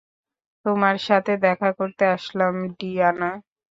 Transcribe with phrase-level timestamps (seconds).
[0.65, 3.29] তোমার সাথে দেখা করতে আসলাম, ডিয়ানা।